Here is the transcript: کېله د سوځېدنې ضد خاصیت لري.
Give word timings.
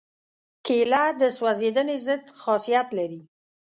کېله 0.65 1.03
د 1.19 1.21
سوځېدنې 1.37 1.97
ضد 2.05 2.23
خاصیت 2.41 2.87
لري. 2.97 3.21